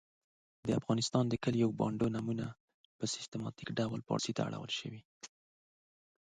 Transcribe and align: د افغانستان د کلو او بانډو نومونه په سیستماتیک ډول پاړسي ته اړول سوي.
د 0.67 0.69
افغانستان 0.79 1.23
د 1.27 1.33
کلو 1.43 1.61
او 1.67 1.71
بانډو 1.79 2.07
نومونه 2.15 2.45
په 2.97 3.05
سیستماتیک 3.13 3.69
ډول 3.79 3.99
پاړسي 4.07 4.31
ته 4.37 4.41
اړول 4.47 4.71
سوي. 4.79 5.01